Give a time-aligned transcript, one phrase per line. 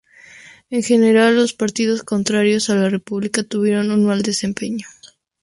[0.71, 4.87] En general, los partidos contrarios a la república tuvieron un mal desempeño.